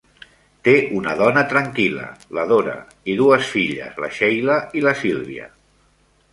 [0.67, 2.07] Té una dona tranquil·la,
[2.39, 2.75] la Dora,
[3.13, 5.51] i dues filles, la Sheila i la Sylvia.